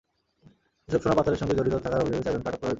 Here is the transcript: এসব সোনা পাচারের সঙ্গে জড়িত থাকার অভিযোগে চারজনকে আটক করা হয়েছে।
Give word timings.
এসব 0.89 1.01
সোনা 1.03 1.15
পাচারের 1.17 1.39
সঙ্গে 1.41 1.57
জড়িত 1.57 1.75
থাকার 1.75 2.01
অভিযোগে 2.01 2.23
চারজনকে 2.25 2.49
আটক 2.49 2.53
করা 2.53 2.57
হয়েছে। 2.57 2.69